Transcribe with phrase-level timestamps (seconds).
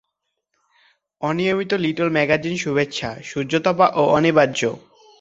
[1.21, 4.49] অনিয়মিত little magazine শুভেচ্ছা, সূর্যতপা ও অনির্বাণ।